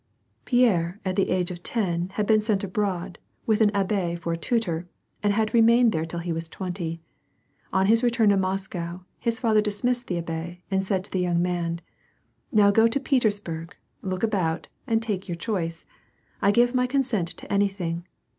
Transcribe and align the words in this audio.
Pierre 0.45 0.99
at 1.05 1.15
the 1.15 1.29
age 1.29 1.51
of 1.51 1.61
ten 1.61 2.09
had 2.15 2.25
been 2.25 2.41
sent 2.41 2.63
abroad, 2.63 3.19
with 3.45 3.61
an 3.61 3.69
abbe 3.75 4.15
for 4.15 4.33
a 4.33 4.35
tutor, 4.35 4.87
and 5.21 5.31
had 5.31 5.53
remained 5.53 5.91
there 5.91 6.07
till 6.07 6.17
he 6.21 6.33
was 6.33 6.49
twenty. 6.49 6.99
On 7.71 7.85
his 7.85 8.01
return 8.01 8.29
to 8.29 8.37
Moscow, 8.37 9.01
his 9.19 9.39
father 9.39 9.61
dismissed 9.61 10.07
the 10.07 10.19
abb6 10.19 10.57
and 10.71 10.83
said 10.83 11.03
to 11.05 11.11
the 11.11 11.19
young 11.19 11.39
man,— 11.39 11.81
"Now 12.51 12.71
go 12.71 12.87
to 12.87 12.99
Petersburg, 12.99 13.75
look 14.01 14.23
about, 14.23 14.69
and 14.87 15.03
take 15.03 15.27
your 15.27 15.37
choice. 15.37 15.85
I 16.41 16.49
give 16.49 16.73
my 16.73 16.87
consent 16.87 17.27
to 17.37 17.53
anything. 17.53 18.07